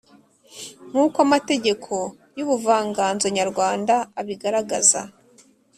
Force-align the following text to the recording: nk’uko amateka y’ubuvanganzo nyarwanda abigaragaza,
nk’uko 0.89 1.17
amateka 1.25 1.97
y’ubuvanganzo 2.37 3.27
nyarwanda 3.37 3.95
abigaragaza, 4.19 4.99